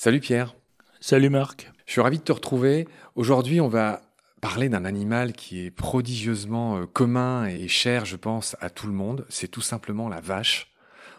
[0.00, 0.54] Salut Pierre.
[1.00, 1.72] Salut Marc.
[1.84, 2.86] Je suis ravi de te retrouver.
[3.16, 4.00] Aujourd'hui, on va
[4.40, 8.92] parler d'un animal qui est prodigieusement euh, commun et cher, je pense, à tout le
[8.92, 9.26] monde.
[9.28, 10.70] C'est tout simplement la vache.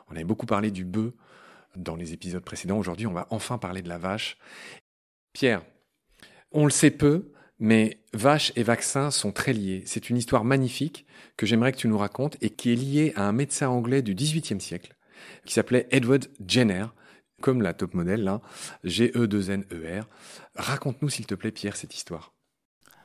[0.09, 1.11] On avait beaucoup parlé du bœuf
[1.75, 2.77] dans les épisodes précédents.
[2.77, 4.37] Aujourd'hui, on va enfin parler de la vache.
[5.33, 5.61] Pierre,
[6.53, 9.83] on le sait peu, mais vache et vaccin sont très liés.
[9.87, 11.05] C'est une histoire magnifique
[11.35, 14.15] que j'aimerais que tu nous racontes et qui est liée à un médecin anglais du
[14.15, 14.95] XVIIIe siècle
[15.45, 16.85] qui s'appelait Edward Jenner,
[17.39, 18.41] comme la top modèle là,
[18.83, 20.05] G-E-2-N-E-R.
[20.55, 22.33] Raconte-nous s'il te plaît Pierre cette histoire.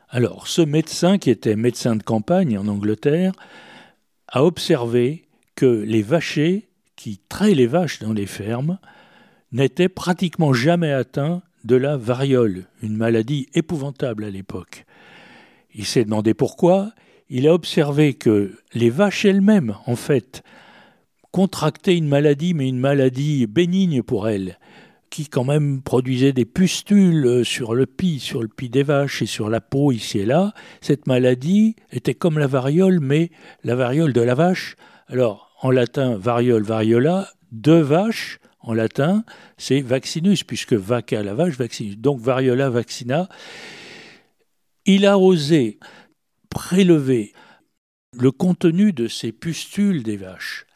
[0.09, 3.33] Alors, ce médecin qui était médecin de campagne en Angleterre
[4.29, 8.79] a observé que les vachers qui traient les vaches dans les fermes
[9.53, 14.85] n'étaient pratiquement jamais atteints de la variole, une maladie épouvantable à l'époque.
[15.75, 16.93] Il s'est demandé pourquoi.
[17.29, 20.43] Il a observé que les vaches elles-mêmes, en fait,
[21.35, 24.57] contractaient une maladie, mais une maladie bénigne pour elles,
[25.11, 29.27] qui quand même produisait des pustules sur le pis, sur le pis des vaches et
[29.27, 30.55] sur la peau ici et là.
[30.81, 33.33] Cette maladie était comme la variole, mais
[33.65, 34.77] la variole de la vache.
[35.09, 39.25] Alors, en latin, variole, variola, deux vaches, en latin,
[39.59, 41.99] c'est vaccinus, puisque vaca la vache, vaccinus.
[41.99, 43.29] Donc variola vaccina.
[44.87, 45.81] Il a osé
[46.49, 47.33] prélever
[48.13, 50.67] le contenu de ces pustules des vaches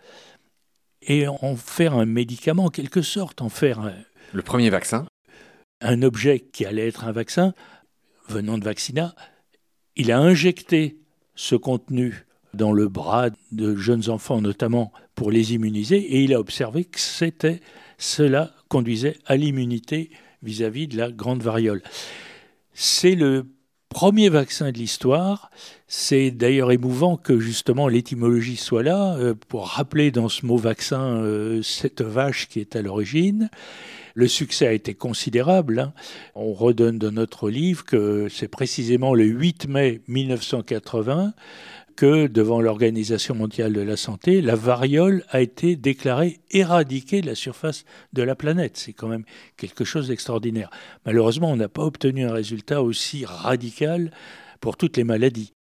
[1.02, 3.94] et en faire un médicament en quelque sorte, en faire un,
[4.32, 5.06] le premier vaccin,
[5.80, 7.54] un objet qui allait être un vaccin
[8.28, 9.14] venant de vaccina.
[9.96, 10.98] Il a injecté
[11.34, 16.40] ce contenu dans le bras de jeunes enfants notamment pour les immuniser et il a
[16.40, 17.60] observé que c'était
[17.98, 20.10] cela conduisait à l'immunité
[20.42, 21.82] vis-à-vis de la grande variole.
[22.72, 23.46] C'est le
[23.88, 25.50] premier vaccin de l'histoire.
[25.86, 31.22] C'est d'ailleurs émouvant que justement l'étymologie soit là euh, pour rappeler dans ce mot vaccin
[31.22, 33.50] euh, cette vache qui est à l'origine.
[34.14, 35.78] Le succès a été considérable.
[35.78, 35.92] Hein.
[36.34, 41.32] On redonne dans notre livre que c'est précisément le 8 mai 1980
[41.98, 47.34] que devant l'Organisation mondiale de la santé, la variole a été déclarée éradiquée de la
[47.34, 48.76] surface de la planète.
[48.76, 49.24] C'est quand même
[49.56, 50.70] quelque chose d'extraordinaire.
[51.06, 54.12] Malheureusement, on n'a pas obtenu un résultat aussi radical
[54.60, 55.54] pour toutes les maladies.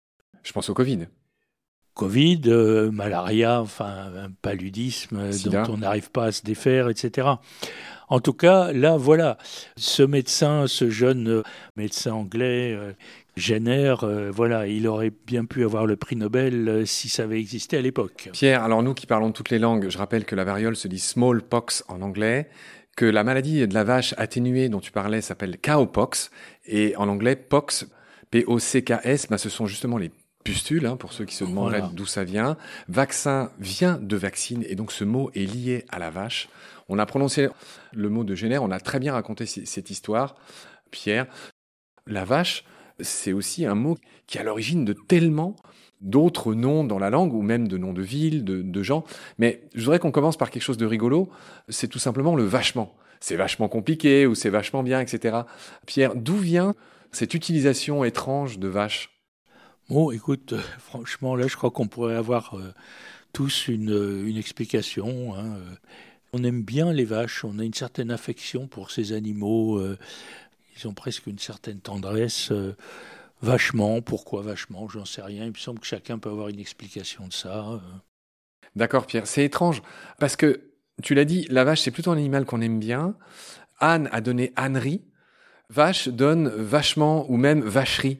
[0.43, 1.07] Je pense au Covid.
[1.95, 7.29] Covid, euh, malaria, enfin un paludisme dont on n'arrive pas à se défaire, etc.
[8.09, 9.37] En tout cas, là, voilà,
[9.75, 11.43] ce médecin, ce jeune euh,
[11.75, 12.93] médecin anglais euh,
[13.37, 17.39] génère, euh, voilà, il aurait bien pu avoir le prix Nobel euh, si ça avait
[17.39, 18.29] existé à l'époque.
[18.33, 20.99] Pierre, alors nous qui parlons toutes les langues, je rappelle que la variole se dit
[20.99, 22.49] smallpox en anglais,
[22.95, 26.31] que la maladie de la vache atténuée dont tu parlais s'appelle cowpox,
[26.65, 27.87] et en anglais pox,
[28.31, 30.11] P-O-C-K-S, bah, ce sont justement les
[30.43, 32.57] pustules, hein, pour ceux qui se demanderaient d'où ça vient.
[32.87, 36.49] Vaccin vient de vaccine, et donc ce mot est lié à la vache.
[36.89, 37.49] On a prononcé
[37.93, 40.35] le mot de génère, on a très bien raconté cette histoire,
[40.89, 41.27] Pierre.
[42.05, 42.63] La vache,
[42.99, 45.55] c'est aussi un mot qui est à l'origine de tellement
[46.01, 49.03] d'autres noms dans la langue, ou même de noms de villes, de, gens.
[49.37, 51.29] Mais je voudrais qu'on commence par quelque chose de rigolo,
[51.69, 52.95] c'est tout simplement le vachement.
[53.19, 55.39] C'est vachement compliqué, ou c'est vachement bien, etc.
[55.87, 56.75] Pierre, d'où vient
[57.11, 59.09] cette utilisation étrange de vache?
[59.89, 62.73] Bon, écoute, euh, franchement, là, je crois qu'on pourrait avoir euh,
[63.33, 65.33] tous une, explication.
[65.33, 65.75] Hein, euh.
[66.33, 69.81] On aime bien les vaches, on a une certaine affection pour ces animaux
[70.79, 72.51] ils ont presque une certaine tendresse.
[72.51, 72.75] Euh,
[73.41, 75.45] vachement, pourquoi vachement, j'en sais rien.
[75.45, 77.67] Il me semble que chacun peut avoir une explication de ça.
[77.67, 77.79] Euh.
[78.75, 79.27] D'accord, Pierre.
[79.27, 79.81] C'est étrange
[80.19, 80.61] parce que
[81.03, 83.15] tu l'as dit, la vache c'est plutôt un animal qu'on aime bien.
[83.79, 85.01] Anne a donné ânerie.
[85.69, 88.19] Vache donne vachement ou même vacherie.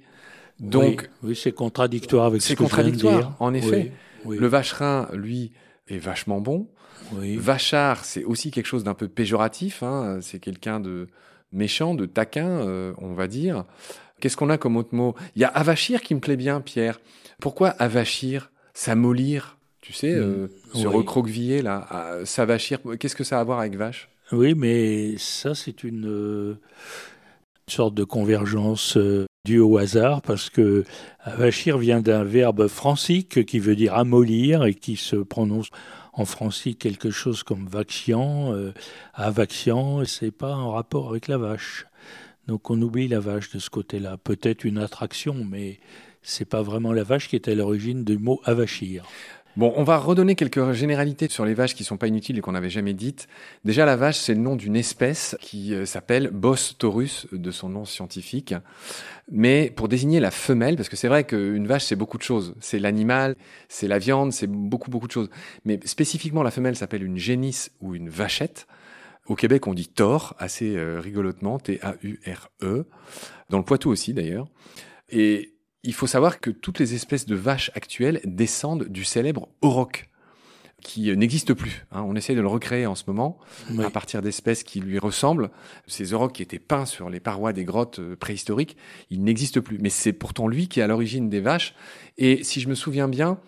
[0.59, 3.41] Donc, oui, c'est contradictoire avec ce que contradictoire, je viens de dire.
[3.41, 3.91] en effet.
[4.25, 5.53] Le vacherin, lui,
[5.87, 6.67] est vachement bon.
[7.11, 9.83] Vachard, c'est aussi quelque chose d'un peu péjoratif.
[9.83, 10.19] Hein.
[10.21, 11.07] C'est quelqu'un de
[11.51, 13.65] méchant, de taquin, euh, on va dire.
[14.19, 15.15] Qu'est-ce qu'on a comme autre mot?
[15.35, 16.99] Il y a avachir qui me plaît bien, Pierre.
[17.39, 18.51] Pourquoi avachir?
[18.73, 20.77] S'amollir Tu sais, euh, mm.
[20.79, 22.79] se recroqueviller, là, s'avachir.
[22.99, 24.09] Qu'est-ce que ça a à voir avec vache?
[24.31, 26.59] Oui, mais ça, c'est une, euh,
[27.69, 28.97] sorte de convergence
[29.45, 30.83] due au hasard, parce que
[31.21, 35.69] avachir vient d'un verbe francique qui veut dire amollir et qui se prononce
[36.17, 38.73] en francique quelque chose comme vaxian, euh,
[39.13, 41.85] avaxian, c'est pas en rapport avec la vache.
[42.47, 44.17] Donc on oublie la vache de ce côté-là.
[44.17, 45.79] Peut-être une attraction, mais
[46.23, 49.05] c'est pas vraiment la vache qui est à l'origine du mot avachir.
[49.57, 52.51] Bon, on va redonner quelques généralités sur les vaches qui sont pas inutiles et qu'on
[52.51, 53.27] n'avait jamais dites.
[53.65, 57.69] Déjà, la vache, c'est le nom d'une espèce qui euh, s'appelle Bos taurus, de son
[57.69, 58.53] nom scientifique.
[59.31, 62.53] Mais pour désigner la femelle, parce que c'est vrai qu'une vache, c'est beaucoup de choses.
[62.59, 63.35] C'est l'animal,
[63.67, 65.29] c'est la viande, c'est beaucoup, beaucoup de choses.
[65.65, 68.67] Mais spécifiquement, la femelle s'appelle une génisse ou une vachette.
[69.25, 72.85] Au Québec, on dit Tor, assez euh, rigolotement, T-A-U-R-E,
[73.49, 74.49] dans le Poitou aussi d'ailleurs.
[75.09, 80.09] Et il faut savoir que toutes les espèces de vaches actuelles descendent du célèbre auroch,
[80.81, 81.85] qui n'existe plus.
[81.91, 82.03] Hein.
[82.03, 83.39] On essaye de le recréer en ce moment
[83.79, 85.49] à partir d'espèces qui lui ressemblent.
[85.87, 88.77] Ces aurochs qui étaient peints sur les parois des grottes euh, préhistoriques,
[89.09, 89.79] ils n'existent plus.
[89.79, 91.73] Mais c'est pourtant lui qui est à l'origine des vaches.
[92.17, 93.39] Et si je me souviens bien,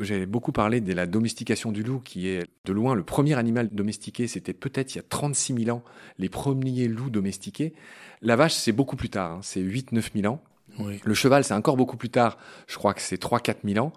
[0.00, 3.68] j'ai beaucoup parlé de la domestication du loup, qui est de loin le premier animal
[3.70, 4.26] domestiqué.
[4.26, 5.84] C'était peut-être il y a 36 000 ans,
[6.18, 7.74] les premiers loups domestiqués.
[8.22, 9.40] La vache, c'est beaucoup plus tard, hein.
[9.42, 10.42] c'est 8-9 000 ans.
[10.78, 12.38] Le cheval, c'est encore beaucoup plus tard.
[12.66, 13.92] Je crois que c'est 3-4 000 ans.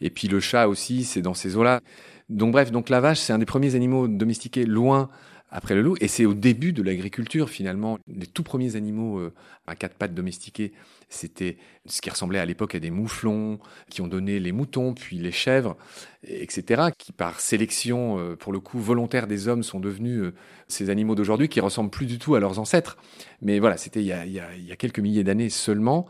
[0.00, 1.80] Et puis le chat aussi, c'est dans ces eaux-là.
[2.28, 5.10] Donc bref, donc la vache, c'est un des premiers animaux domestiqués loin
[5.54, 5.96] après le loup.
[6.00, 7.98] Et c'est au début de l'agriculture, finalement.
[8.08, 9.32] Les tout premiers animaux euh,
[9.68, 10.72] à quatre pattes domestiqués,
[11.08, 11.56] c'était
[11.86, 15.30] ce qui ressemblait à l'époque à des mouflons, qui ont donné les moutons, puis les
[15.30, 15.76] chèvres,
[16.24, 20.34] etc., qui par sélection, euh, pour le coup, volontaire des hommes, sont devenus euh,
[20.66, 22.98] ces animaux d'aujourd'hui qui ressemblent plus du tout à leurs ancêtres.
[23.40, 26.06] Mais voilà, c'était il, il, il y a quelques milliers d'années seulement.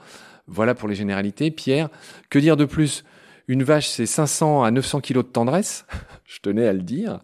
[0.46, 1.50] Voilà pour les généralités.
[1.50, 1.90] Pierre,
[2.30, 3.04] que dire de plus?
[3.46, 5.84] Une vache, c'est 500 à 900 kilos de tendresse,
[6.24, 7.20] je tenais à le dire.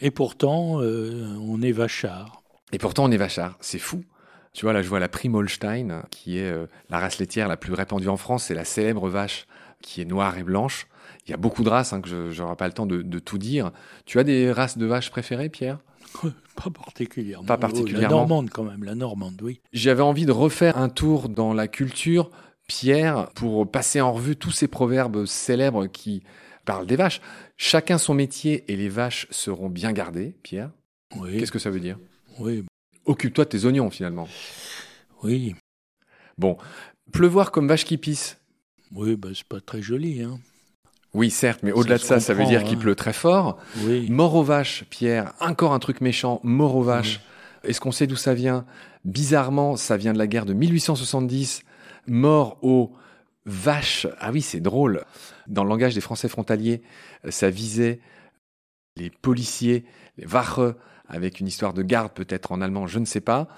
[0.00, 2.42] Et pourtant, euh, on est vachard.
[2.72, 3.56] Et pourtant, on est vachard.
[3.60, 4.02] C'est fou.
[4.52, 7.56] Tu vois, là, je vois la prime Holstein, qui est euh, la race laitière la
[7.56, 8.44] plus répandue en France.
[8.44, 9.46] C'est la célèbre vache
[9.82, 10.86] qui est noire et blanche.
[11.26, 13.38] Il y a beaucoup de races hein, que je n'aurai pas le temps de, tout
[13.38, 13.70] dire.
[14.06, 15.78] Tu as des races de vaches préférées, Pierre?
[16.56, 17.46] Pas particulièrement.
[17.46, 18.02] Pas particulièrement.
[18.02, 19.60] La normande, quand même, la normande, oui.
[19.72, 22.30] J'avais envie de refaire un tour dans la culture,
[22.66, 26.22] Pierre, pour passer en revue tous ces proverbes célèbres qui
[26.64, 27.20] parlent des vaches.
[27.56, 30.70] Chacun son métier et les vaches seront bien gardées, Pierre.
[31.16, 31.38] Oui.
[31.38, 31.98] Qu'est-ce que ça veut dire
[32.38, 32.64] Oui.
[33.04, 34.28] Occupe-toi de tes oignons, finalement.
[35.22, 35.54] Oui.
[36.38, 36.56] Bon,
[37.12, 38.38] pleuvoir comme vache qui pisse.
[38.92, 40.38] Oui, bah, c'est pas très joli, hein.
[41.12, 42.80] Oui, certes, mais au-delà de ça, ça veut dire qu'il hein.
[42.80, 43.58] pleut très fort.
[43.84, 44.08] Oui.
[44.10, 47.20] Mort aux vaches, Pierre, encore un truc méchant, mort aux vaches.
[47.64, 48.64] Est-ce qu'on sait d'où ça vient?
[49.04, 51.62] Bizarrement, ça vient de la guerre de 1870.
[52.06, 52.92] Mort aux
[53.50, 54.06] vaches.
[54.18, 55.04] Ah oui, c'est drôle.
[55.46, 56.82] Dans le langage des Français frontaliers,
[57.28, 58.00] ça visait
[58.96, 59.84] les policiers,
[60.16, 60.74] les Wache,
[61.08, 63.48] avec une histoire de garde peut-être en allemand, je ne sais pas.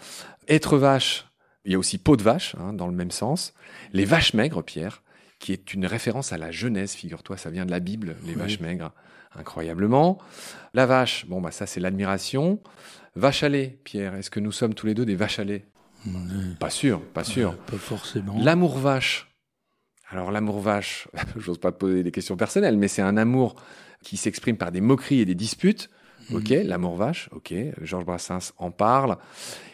[0.49, 1.27] Être vache,
[1.65, 3.55] il y a aussi peau de vache, hein, dans le même sens.
[3.93, 5.03] Les vaches maigres, Pierre,
[5.39, 8.61] qui est une référence à la Genèse, figure-toi, ça vient de la Bible, les vaches
[8.61, 8.93] maigres,
[9.35, 10.19] incroyablement.
[10.73, 12.61] La vache, bon, bah ça c'est l'admiration.
[13.15, 15.67] Vache à lait, Pierre, est-ce que nous sommes tous les deux des vaches à lait?
[16.59, 17.57] Pas sûr, pas sûr.
[17.59, 18.37] pas forcément.
[18.41, 19.32] L'amour vache,
[20.13, 23.57] alors l'amour vache, j'ose pas te poser des questions personnelles, mais c'est un amour
[24.03, 25.91] qui s'exprime par des moqueries et des disputes.
[26.31, 26.37] Mhm.
[26.37, 29.17] Ok, l'amour vache, ok, Georges Brassens en parle.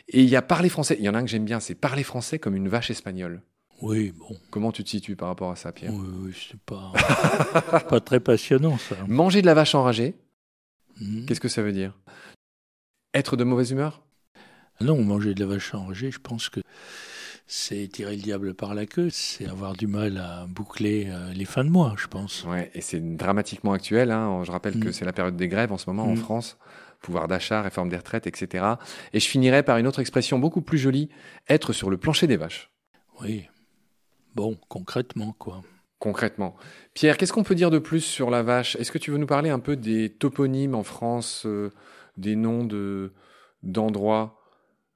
[0.08, 1.74] Et il y a parler français, il y en a un que j'aime bien, c'est
[1.74, 3.42] parler français comme une vache espagnole.
[3.82, 4.36] Oui, bon.
[4.50, 5.92] Comment tu te situes par rapport à ça, Pierre?
[5.92, 6.92] Oui, oui c'est pas,
[7.88, 8.96] pas très passionnant, ça.
[9.06, 10.14] Manger de la vache enragée,
[11.00, 11.26] mhm.
[11.26, 11.98] qu'est-ce que ça veut dire?
[13.12, 14.02] Être de mauvaise humeur?
[14.80, 16.60] Non, manger de la vache enragée, je pense que
[17.50, 21.46] c'est tirer le diable par la queue, c'est avoir du mal à boucler euh, les
[21.46, 22.44] fins de mois, je pense.
[22.44, 24.10] Ouais, et c'est dramatiquement actuel.
[24.10, 24.42] Hein.
[24.44, 24.92] Je rappelle que mm.
[24.92, 26.18] c'est la période des grèves en ce moment en mm.
[26.18, 26.58] France.
[27.00, 28.66] Pouvoir d'achat, réforme des retraites, etc.
[29.14, 31.08] Et je finirai par une autre expression beaucoup plus jolie
[31.48, 32.70] être sur le plancher des vaches.
[33.22, 33.46] Oui.
[34.34, 35.62] Bon, concrètement, quoi.
[36.00, 36.54] Concrètement.
[36.92, 38.76] Pierre, qu'est-ce qu'on peut dire de plus sur la vache?
[38.76, 41.72] Est-ce que tu veux nous parler un peu des toponymes en France, euh,
[42.18, 43.14] des noms de
[43.62, 44.34] d'endroits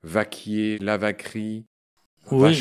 [0.04, 1.66] Vaquier, Lavacrie,
[2.30, 2.54] oui,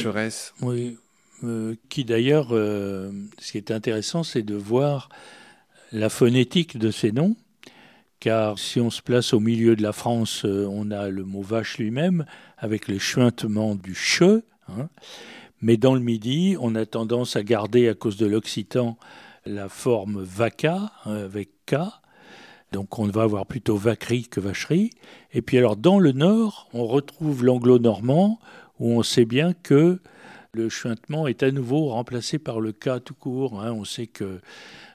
[0.62, 0.98] Oui,
[1.44, 5.10] euh, qui d'ailleurs, euh, ce qui est intéressant, c'est de voir
[5.92, 7.36] la phonétique de ces noms,
[8.20, 11.42] car si on se place au milieu de la France, euh, on a le mot
[11.42, 12.26] vache lui-même,
[12.58, 14.90] avec le chuintement du che, hein.
[15.62, 18.98] mais dans le midi, on a tendance à garder, à cause de l'occitan,
[19.46, 21.76] la forme vaca, hein, avec K,
[22.72, 24.92] donc on va avoir plutôt vaquerie que vacherie.
[25.34, 28.40] Et puis alors dans le nord, on retrouve l'anglo-normand
[28.82, 30.00] où on sait bien que
[30.54, 33.62] le chuintement est à nouveau remplacé par le cas tout court.
[33.62, 33.72] Hein.
[33.72, 34.42] On sait que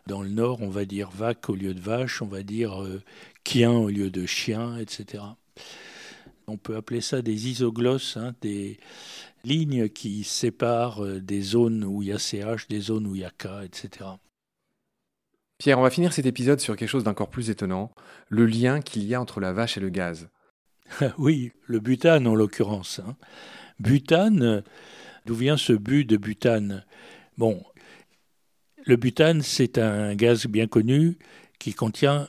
[0.08, 3.00] dans le nord, on va dire vac au lieu de vache, on va dire euh,
[3.44, 5.22] quien au lieu de chien, etc.
[6.48, 8.78] On peut appeler ça des isoglosses, hein, des
[9.44, 13.20] lignes qui séparent euh, des zones où il y a CH, des zones où il
[13.20, 14.10] y a K, etc.
[15.58, 17.92] Pierre, on va finir cet épisode sur quelque chose d'encore plus étonnant,
[18.28, 20.28] le lien qu'il y a entre la vache et le gaz.
[21.18, 23.00] oui, le butane en l'occurrence.
[23.06, 23.16] Hein.
[23.78, 24.62] Butane,
[25.26, 26.84] d'où vient ce but de butane?
[27.36, 27.62] Bon,
[28.84, 31.18] le butane, c'est un gaz bien connu
[31.58, 32.28] qui contient,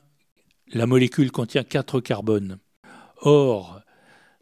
[0.73, 2.59] la molécule contient quatre carbones.
[3.21, 3.81] Or,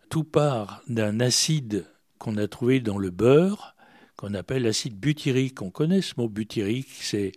[0.10, 1.86] tout part d'un acide
[2.18, 3.76] qu'on a trouvé dans le beurre,
[4.16, 5.62] qu'on appelle l'acide butyrique.
[5.62, 7.34] On connaît ce mot butyrique, c'est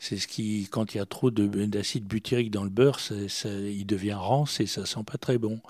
[0.00, 4.58] ce qui, quand il y a trop d'acide butyrique dans le beurre, il devient rance
[4.60, 5.60] et ça sent pas très bon.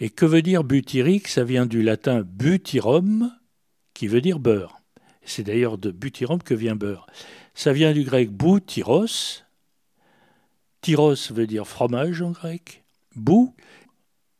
[0.00, 1.28] Et que veut dire butyrique?
[1.28, 3.32] Ça vient du latin butyrum,
[3.94, 4.80] qui veut dire beurre.
[5.22, 7.06] C'est d'ailleurs de butyrum que vient beurre.
[7.54, 9.44] Ça vient du grec boutyros.
[10.80, 12.84] Tyros veut dire fromage en grec.
[13.16, 13.54] Bou,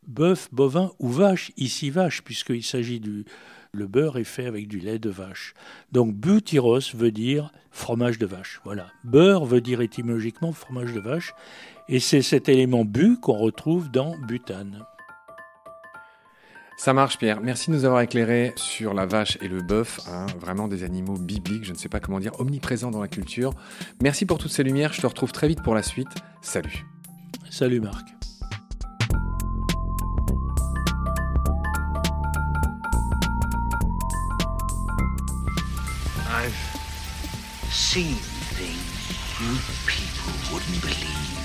[0.06, 1.50] bœuf, bovin ou vache.
[1.56, 3.24] Ici vache, puisqu'il s'agit du,
[3.72, 5.54] le beurre est fait avec du lait de vache.
[5.90, 8.60] Donc butyros veut dire fromage de vache.
[8.64, 8.86] Voilà.
[9.04, 11.34] Beurre veut dire étymologiquement fromage de vache.
[11.88, 14.84] Et c'est cet élément bu qu'on retrouve dans butane.
[16.78, 20.26] Ça marche Pierre, merci de nous avoir éclairé sur la vache et le bœuf, hein.
[20.38, 23.52] vraiment des animaux bibliques, je ne sais pas comment dire, omniprésents dans la culture.
[24.00, 26.06] Merci pour toutes ces lumières, je te retrouve très vite pour la suite.
[26.40, 26.86] Salut.
[27.50, 28.06] Salut Marc.
[36.30, 36.54] I've
[37.72, 38.14] seen
[38.54, 38.78] things
[39.40, 41.37] you people wouldn't believe.